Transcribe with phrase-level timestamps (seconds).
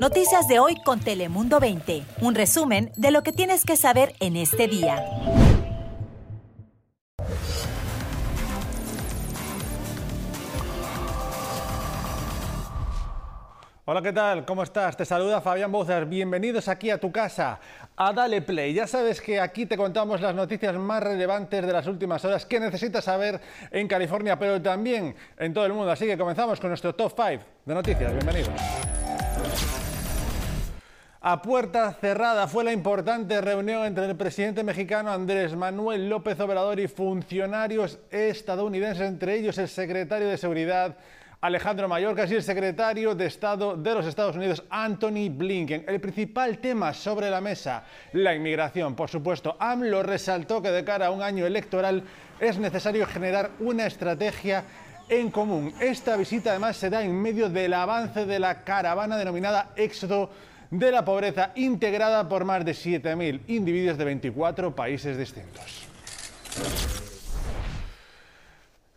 [0.00, 2.02] Noticias de hoy con Telemundo 20.
[2.20, 5.02] Un resumen de lo que tienes que saber en este día.
[13.86, 14.44] Hola, ¿qué tal?
[14.44, 14.96] ¿Cómo estás?
[14.96, 16.06] Te saluda Fabián Bozar.
[16.06, 17.60] Bienvenidos aquí a tu casa,
[17.96, 18.74] a Dale Play.
[18.74, 22.60] Ya sabes que aquí te contamos las noticias más relevantes de las últimas horas que
[22.60, 23.40] necesitas saber
[23.70, 25.90] en California, pero también en todo el mundo.
[25.90, 28.12] Así que comenzamos con nuestro top 5 de noticias.
[28.12, 28.50] Bienvenidos.
[31.28, 36.78] A puerta cerrada fue la importante reunión entre el presidente mexicano Andrés Manuel López Obrador
[36.78, 40.96] y funcionarios estadounidenses, entre ellos el secretario de Seguridad
[41.40, 45.84] Alejandro Mayorkas y el secretario de Estado de los Estados Unidos, Anthony Blinken.
[45.86, 48.94] El principal tema sobre la mesa, la inmigración.
[48.94, 52.04] Por supuesto, AMLO resaltó que de cara a un año electoral
[52.40, 54.64] es necesario generar una estrategia
[55.08, 55.72] en común.
[55.80, 60.30] Esta visita además se da en medio del avance de la caravana denominada Éxodo
[60.70, 65.86] de la Pobreza, integrada por más de 7.000 individuos de 24 países distintos.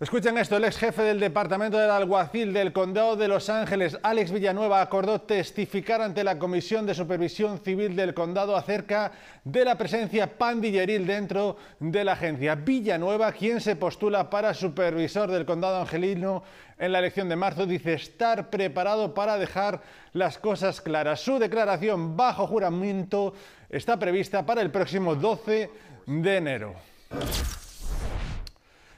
[0.02, 4.31] Escuchen esto, el ex jefe del Departamento del Alguacil del Condado de Los Ángeles, Alex
[4.31, 9.11] Villanueva, acordó testificar ante la Comisión de Supervisión Civil del Condado acerca
[9.44, 12.56] de la presencia pandilleril dentro de la agencia.
[12.56, 16.44] Villanueva, quien se postula para supervisor del Condado Angelino
[16.78, 19.81] en la elección de marzo, dice estar preparado para dejar
[20.13, 21.19] las cosas claras.
[21.19, 23.34] Su declaración bajo juramento
[23.69, 25.69] está prevista para el próximo 12
[26.06, 26.75] de enero.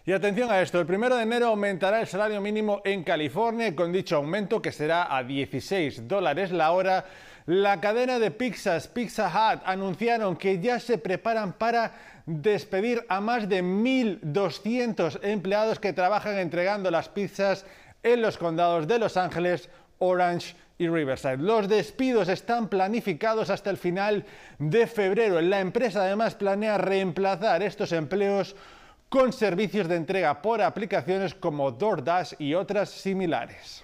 [0.04, 3.92] Y atención a esto, el primero de enero aumentará el salario mínimo en California con
[3.92, 7.06] dicho aumento que será a 16 dólares la hora.
[7.46, 11.94] La cadena de pizzas Pizza Hut anunciaron que ya se preparan para
[12.26, 17.64] despedir a más de 1.200 empleados que trabajan entregando las pizzas
[18.02, 21.38] en los condados de Los Ángeles, Orange y Riverside.
[21.38, 24.26] Los despidos están planificados hasta el final
[24.58, 25.40] de febrero.
[25.42, 28.56] La empresa además planea reemplazar estos empleos
[29.12, 33.84] con servicios de entrega por aplicaciones como DoorDash y otras similares.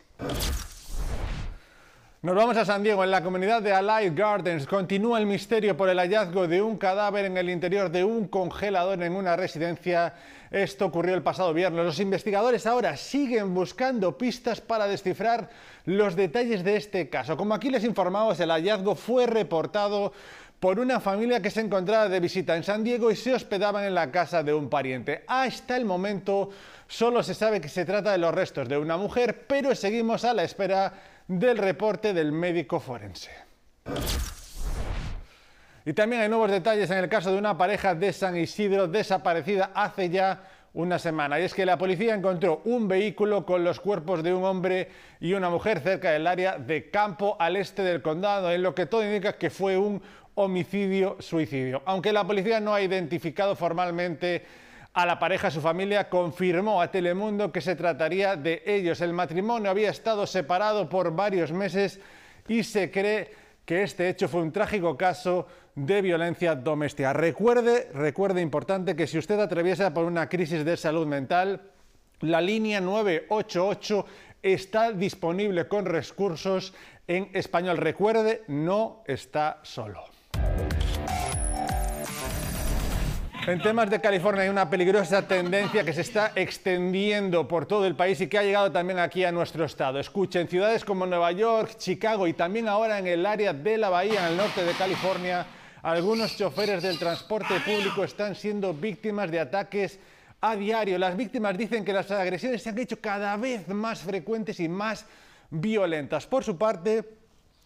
[2.22, 3.04] Nos vamos a San Diego.
[3.04, 7.26] En la comunidad de Allied Gardens continúa el misterio por el hallazgo de un cadáver
[7.26, 10.14] en el interior de un congelador en una residencia.
[10.50, 11.86] Esto ocurrió el pasado viernes.
[11.86, 15.50] Los investigadores ahora siguen buscando pistas para descifrar
[15.84, 17.36] los detalles de este caso.
[17.36, 20.14] Como aquí les informamos, el hallazgo fue reportado
[20.60, 23.94] por una familia que se encontraba de visita en San Diego y se hospedaban en
[23.94, 25.24] la casa de un pariente.
[25.28, 26.50] Hasta el momento
[26.88, 30.34] solo se sabe que se trata de los restos de una mujer, pero seguimos a
[30.34, 30.94] la espera
[31.28, 33.32] del reporte del médico forense.
[35.86, 39.72] Y también hay nuevos detalles en el caso de una pareja de San Isidro desaparecida
[39.74, 41.40] hace ya una semana.
[41.40, 45.34] Y es que la policía encontró un vehículo con los cuerpos de un hombre y
[45.34, 49.04] una mujer cerca del área de campo al este del condado, en lo que todo
[49.04, 50.02] indica que fue un
[50.38, 51.82] homicidio-suicidio.
[51.86, 54.46] Aunque la policía no ha identificado formalmente
[54.94, 59.02] a la pareja, su familia confirmó a Telemundo que se trataría de ellos.
[59.02, 62.00] El matrimonio había estado separado por varios meses
[62.48, 63.32] y se cree
[63.66, 67.14] que este hecho fue un trágico caso de violencia doméstica.
[67.14, 71.62] Recuerde, recuerde importante que si usted atraviesa por una crisis de salud mental,
[72.22, 74.06] la línea 988
[74.42, 76.74] está disponible con recursos
[77.08, 77.78] en español.
[77.78, 80.17] Recuerde, no está solo.
[83.48, 87.96] En temas de California hay una peligrosa tendencia que se está extendiendo por todo el
[87.96, 90.02] país y que ha llegado también aquí a nuestro estado.
[90.02, 94.26] Escuchen, ciudades como Nueva York, Chicago y también ahora en el área de la Bahía,
[94.26, 95.46] en el norte de California,
[95.82, 99.98] algunos choferes del transporte público están siendo víctimas de ataques
[100.42, 100.98] a diario.
[100.98, 105.06] Las víctimas dicen que las agresiones se han hecho cada vez más frecuentes y más
[105.52, 106.28] violentas.
[106.28, 107.18] Por su parte,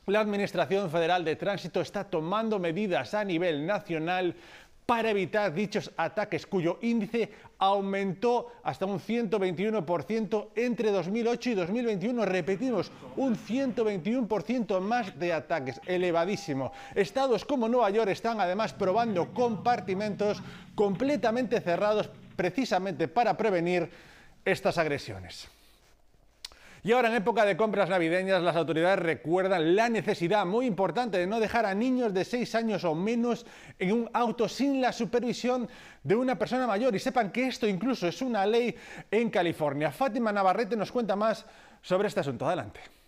[0.08, 4.36] la Administración Federal de Tránsito está tomando medidas a nivel nacional
[4.86, 12.26] para evitar dichos ataques, cuyo índice aumentó hasta un 121% entre 2008 y 2021.
[12.26, 16.72] Repetimos, un 121% más de ataques, elevadísimo.
[16.96, 20.42] Estados como Nueva York están además probando compartimentos
[20.76, 23.90] completamente cerrados precisamente para prevenir
[24.44, 25.50] estas agresiones.
[26.84, 31.28] Y ahora en época de compras navideñas las autoridades recuerdan la necesidad muy importante de
[31.28, 33.46] no dejar a niños de 6 años o menos
[33.78, 35.70] en un auto sin la supervisión
[36.04, 38.76] de una persona mayor y sepan que esto incluso es una ley
[39.12, 39.92] en California.
[39.92, 41.46] Fátima Navarrete nos cuenta más
[41.84, 42.48] sobre este asunto.
[42.48, 43.01] Adelante.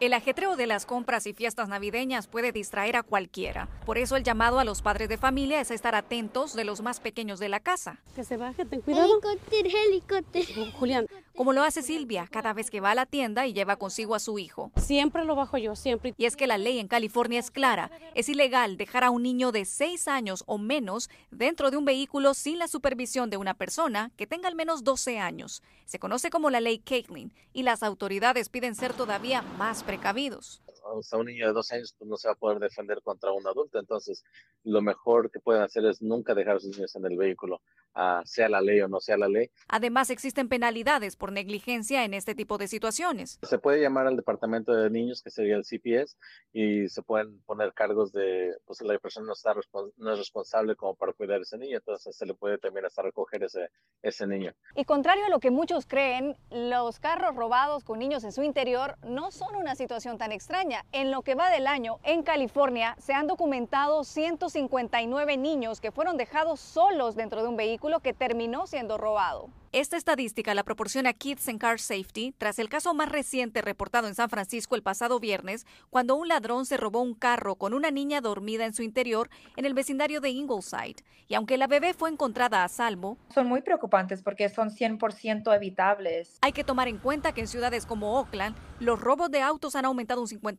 [0.00, 3.68] El ajetreo de las compras y fiestas navideñas puede distraer a cualquiera.
[3.84, 7.00] Por eso el llamado a los padres de familia es estar atentos de los más
[7.00, 7.98] pequeños de la casa.
[8.14, 9.06] Que se baje, ten cuidado.
[9.06, 10.70] Helicóptero, helicóptero.
[10.78, 14.14] Julián, Como lo hace Silvia cada vez que va a la tienda y lleva consigo
[14.14, 14.70] a su hijo.
[14.76, 16.14] siempre lo bajo yo, siempre.
[16.16, 17.90] Y es que la ley en California es clara.
[18.14, 22.34] Es ilegal dejar a un niño de 6 años o menos dentro de un vehículo
[22.34, 25.60] sin la supervisión de una persona que tenga al menos 12 años.
[25.86, 30.60] Se conoce como la ley Caitlin y las autoridades piden ser todavía más precavidos.
[30.84, 33.32] O sea, un niño de dos años pues, no se va a poder defender contra
[33.32, 33.78] un adulto.
[33.78, 34.24] Entonces,
[34.64, 37.60] lo mejor que pueden hacer es nunca dejar a sus niños en el vehículo,
[37.94, 39.50] ah, sea la ley o no sea la ley.
[39.68, 43.38] Además, existen penalidades por negligencia en este tipo de situaciones.
[43.42, 46.16] Se puede llamar al departamento de niños, que sería el CPS,
[46.52, 50.76] y se pueden poner cargos de, pues la persona no, está respons- no es responsable
[50.76, 53.70] como para cuidar a ese niño, entonces se le puede también hasta recoger ese,
[54.02, 54.52] ese niño.
[54.74, 58.96] Y contrario a lo que muchos creen, los carros robados con niños en su interior
[59.02, 60.67] no son una situación tan extraña.
[60.92, 66.18] En lo que va del año, en California se han documentado 159 niños que fueron
[66.18, 69.48] dejados solos dentro de un vehículo que terminó siendo robado.
[69.72, 74.14] Esta estadística la proporciona Kids and Car Safety tras el caso más reciente reportado en
[74.14, 78.22] San Francisco el pasado viernes, cuando un ladrón se robó un carro con una niña
[78.22, 81.04] dormida en su interior en el vecindario de Ingleside.
[81.28, 86.38] Y aunque la bebé fue encontrada a salvo, son muy preocupantes porque son 100% evitables.
[86.40, 89.84] Hay que tomar en cuenta que en ciudades como Oakland, los robos de autos han
[89.84, 90.57] aumentado un 50%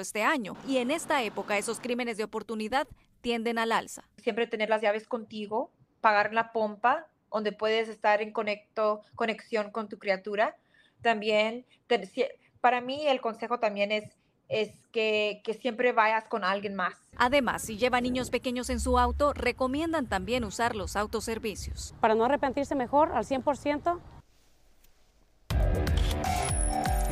[0.00, 2.86] este año y en esta época esos crímenes de oportunidad
[3.20, 4.04] tienden al alza.
[4.16, 9.88] Siempre tener las llaves contigo, pagar la pompa, donde puedes estar en conecto, conexión con
[9.88, 10.56] tu criatura.
[11.02, 11.64] También,
[12.60, 14.04] para mí el consejo también es,
[14.48, 16.94] es que, que siempre vayas con alguien más.
[17.16, 21.94] Además, si lleva niños pequeños en su auto, recomiendan también usar los autoservicios.
[22.00, 24.00] Para no arrepentirse mejor al 100%,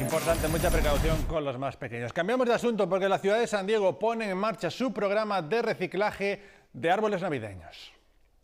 [0.07, 2.13] Importante, mucha precaución con los más pequeños.
[2.13, 5.63] Cambiamos de asunto porque la ciudad de San Diego pone en marcha su programa de
[5.63, 6.41] reciclaje
[6.73, 7.93] de árboles navideños.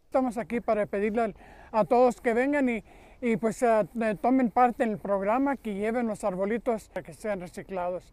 [0.06, 1.37] Estamos aquí para pedirle
[1.70, 2.82] a todos que vengan y,
[3.20, 3.87] y pues eh,
[4.20, 8.12] tomen parte en el programa, que lleven los arbolitos para que sean reciclados.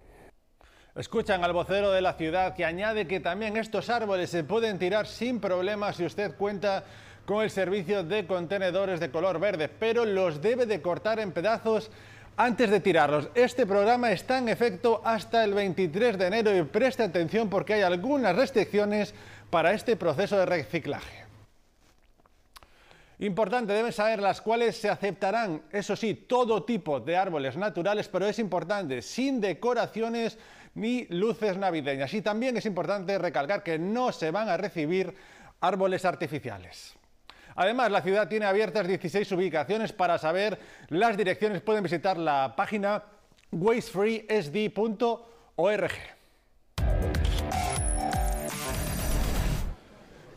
[0.95, 5.07] Escuchan al vocero de la ciudad que añade que también estos árboles se pueden tirar
[5.07, 6.83] sin problemas si usted cuenta
[7.25, 11.89] con el servicio de contenedores de color verde, pero los debe de cortar en pedazos
[12.39, 13.27] antes de tirarlos.
[13.35, 17.81] Este programa está en efecto hasta el 23 de enero y preste atención porque hay
[17.81, 19.13] algunas restricciones
[19.49, 21.25] para este proceso de reciclaje.
[23.19, 28.25] Importante, deben saber las cuales se aceptarán, eso sí, todo tipo de árboles naturales, pero
[28.25, 30.37] es importante, sin decoraciones
[30.75, 32.13] ni luces navideñas.
[32.13, 35.13] Y también es importante recalcar que no se van a recibir
[35.59, 36.98] árboles artificiales.
[37.55, 39.93] Además, la ciudad tiene abiertas 16 ubicaciones.
[39.93, 40.57] Para saber
[40.89, 43.03] las direcciones pueden visitar la página
[43.51, 45.91] wastefreesd.org.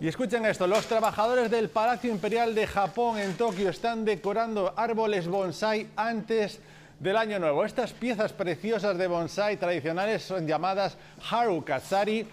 [0.03, 5.29] Y escuchen esto, los trabajadores del Palacio Imperial de Japón en Tokio están decorando árboles
[5.29, 6.59] bonsai antes
[6.99, 7.65] del año nuevo.
[7.65, 10.97] Estas piezas preciosas de bonsai tradicionales son llamadas
[11.31, 12.27] Harukatsari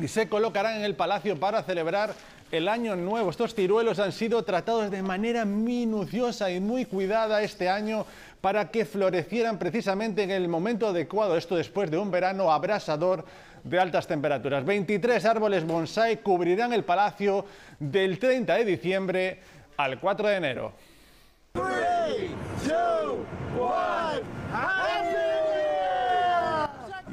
[0.00, 2.12] y se colocarán en el palacio para celebrar
[2.52, 3.30] el año nuevo.
[3.30, 8.06] Estos ciruelos han sido tratados de manera minuciosa y muy cuidada este año
[8.40, 13.24] para que florecieran precisamente en el momento adecuado, esto después de un verano abrasador
[13.64, 14.64] de altas temperaturas.
[14.64, 17.44] 23 árboles bonsai cubrirán el palacio
[17.80, 19.40] del 30 de diciembre
[19.76, 20.72] al 4 de enero.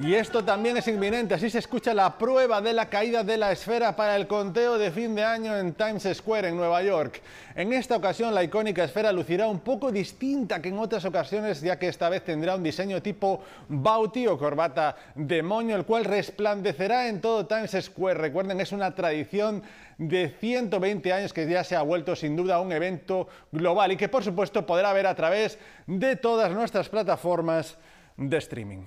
[0.02, 3.52] Y esto también es inminente, así se escucha la prueba de la caída de la
[3.52, 7.22] esfera para el conteo de fin de año en Times Square, en Nueva York.
[7.54, 11.78] En esta ocasión la icónica esfera lucirá un poco distinta que en otras ocasiones, ya
[11.78, 17.22] que esta vez tendrá un diseño tipo bauti o corbata demonio, el cual resplandecerá en
[17.22, 18.20] todo Times Square.
[18.20, 19.62] Recuerden, es una tradición
[20.00, 24.10] de 120 años que ya se ha vuelto sin duda un evento global y que
[24.10, 27.78] por supuesto podrá ver a través de todas nuestras plataformas
[28.18, 28.82] de streaming.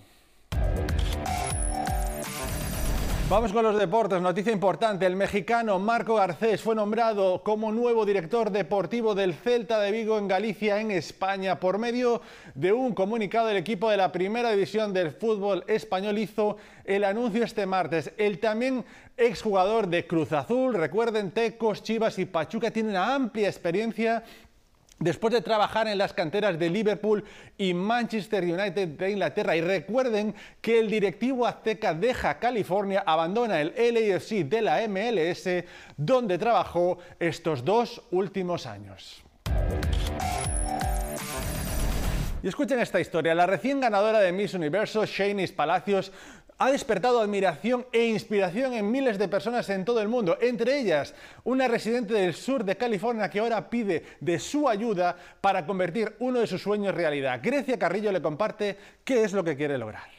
[3.28, 4.22] Vamos con los deportes.
[4.22, 5.04] Noticia importante.
[5.04, 10.28] El mexicano Marco Garcés fue nombrado como nuevo director deportivo del Celta de Vigo en
[10.28, 11.58] Galicia, en España.
[11.58, 12.22] Por medio
[12.54, 17.42] de un comunicado, el equipo de la primera división del fútbol español hizo el anuncio
[17.42, 18.12] este martes.
[18.16, 18.84] El también
[19.16, 24.22] exjugador de Cruz Azul, recuerden, Tecos, Chivas y Pachuca, tiene una amplia experiencia
[24.98, 27.22] Después de trabajar en las canteras de Liverpool
[27.58, 33.74] y Manchester United de Inglaterra, y recuerden que el directivo azteca deja California, abandona el
[33.76, 35.64] LAFC de la MLS,
[35.98, 39.22] donde trabajó estos dos últimos años.
[42.42, 43.34] Y escuchen esta historia.
[43.34, 46.12] La recién ganadora de Miss Universo, Shanice Palacios,
[46.58, 51.14] ha despertado admiración e inspiración en miles de personas en todo el mundo, entre ellas
[51.44, 56.40] una residente del sur de California que ahora pide de su ayuda para convertir uno
[56.40, 57.40] de sus sueños en realidad.
[57.42, 60.16] Grecia Carrillo le comparte qué es lo que quiere lograr.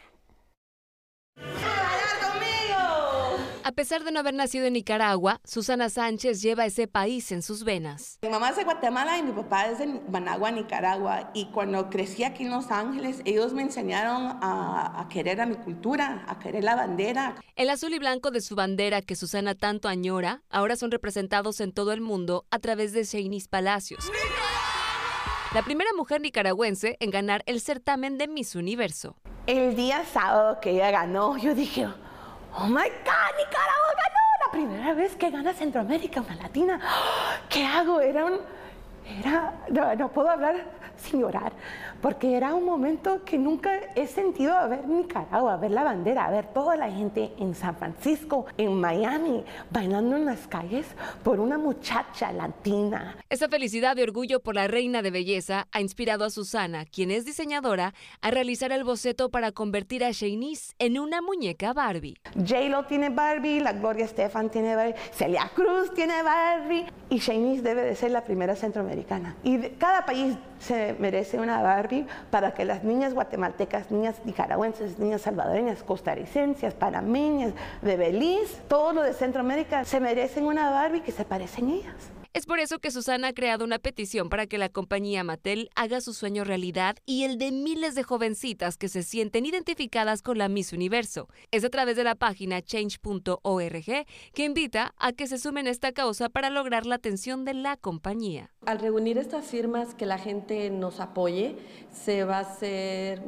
[3.68, 7.66] A pesar de no haber nacido en Nicaragua, Susana Sánchez lleva ese país en sus
[7.66, 8.18] venas.
[8.22, 11.32] Mi mamá es de Guatemala y mi papá es de Managua, Nicaragua.
[11.34, 15.56] Y cuando crecí aquí en Los Ángeles, ellos me enseñaron a, a, querer a mi
[15.56, 17.36] cultura, a querer la bandera.
[17.58, 21.74] El azul y blanco de su bandera que Susana tanto añora, ahora son representados en
[21.74, 24.10] todo el mundo a través de Shanice Palacios.
[25.54, 29.18] La primera mujer nicaragüense en ganar el certamen de Miss Universo.
[29.46, 31.88] El día sábado que ella ganó, yo dije,
[32.60, 36.80] Oh my God, Nicaragua ganó la primera vez que gana Centroamérica, una latina.
[37.50, 38.02] ¿Qué hago?
[38.02, 38.40] Era un.
[39.20, 39.96] Era.
[39.96, 40.66] No, puedo hablar
[40.98, 41.52] sin llorar,
[42.02, 46.26] porque era un momento que nunca he sentido a ver Nicaragua, a ver la bandera,
[46.26, 50.86] a ver toda la gente en San Francisco, en Miami, bailando en las calles
[51.24, 53.18] por una muchacha latina.
[53.30, 57.26] Esa felicidad y orgullo por la reina de belleza ha inspirado a Susana, quien es
[57.26, 62.18] diseñadora, a realizar el boceto para convertir a Shanice en una muñeca Barbie.
[62.36, 67.84] J-Lo tiene Barbie, la Gloria Estefan tiene Barbie, Celia Cruz tiene Barbie y Shanice debe
[67.84, 69.36] de ser la primera centroamericana.
[69.44, 71.87] Y cada país se merece una Barbie
[72.30, 79.04] para que las niñas guatemaltecas, niñas nicaragüenses, niñas salvadoreñas, costarricenses, panameñas, de Belice, todo lo
[79.04, 82.17] de Centroamérica, se merecen una Barbie que se parecen ellas.
[82.38, 86.02] Es por eso que Susana ha creado una petición para que la compañía Mattel haga
[86.02, 90.48] su sueño realidad y el de miles de jovencitas que se sienten identificadas con la
[90.48, 91.30] Miss Universo.
[91.50, 95.94] Es a través de la página change.org que invita a que se sumen a esta
[95.94, 98.52] causa para lograr la atención de la compañía.
[98.68, 101.56] Al reunir estas firmas, que la gente nos apoye,
[101.92, 103.20] se va a hacer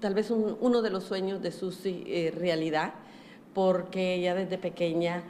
[0.00, 2.92] tal vez un, uno de los sueños de su eh, realidad,
[3.54, 5.24] porque ella desde pequeña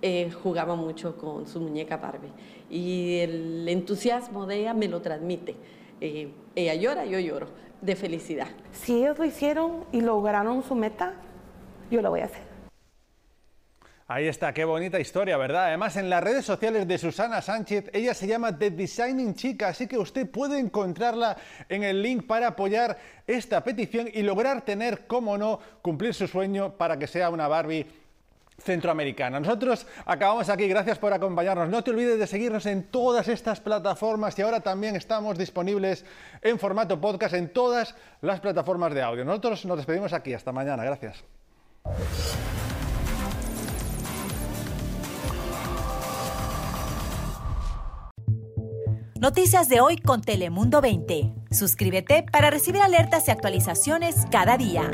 [0.00, 2.30] eh, jugaba mucho con su muñeca Barbie
[2.70, 5.56] y el entusiasmo de ella me lo transmite.
[6.00, 7.48] Eh, ella llora, yo lloro
[7.80, 8.48] de felicidad.
[8.72, 11.14] Si ellos lo hicieron y lograron su meta,
[11.90, 12.48] yo lo voy a hacer.
[14.10, 15.66] Ahí está, qué bonita historia, ¿verdad?
[15.66, 19.86] Además, en las redes sociales de Susana Sánchez, ella se llama The Designing Chica, así
[19.86, 21.36] que usted puede encontrarla
[21.68, 26.72] en el link para apoyar esta petición y lograr tener, como no, cumplir su sueño
[26.78, 27.84] para que sea una Barbie
[28.58, 29.40] centroamericana.
[29.40, 31.68] Nosotros acabamos aquí, gracias por acompañarnos.
[31.68, 36.04] No te olvides de seguirnos en todas estas plataformas y ahora también estamos disponibles
[36.42, 39.24] en formato podcast en todas las plataformas de audio.
[39.24, 41.24] Nosotros nos despedimos aquí, hasta mañana, gracias.
[49.20, 51.32] Noticias de hoy con Telemundo 20.
[51.50, 54.88] Suscríbete para recibir alertas y actualizaciones cada día.